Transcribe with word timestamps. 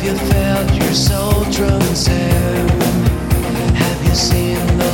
Have 0.00 0.08
you 0.08 0.28
felt 0.32 0.74
your 0.76 0.94
soul 0.94 1.44
drum 1.52 1.82
and? 1.94 2.70
Have 3.76 4.02
you 4.02 4.14
seen 4.14 4.56
the 4.78 4.89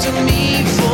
to 0.00 0.12
me 0.22 0.87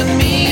to 0.00 0.16
me. 0.16 0.49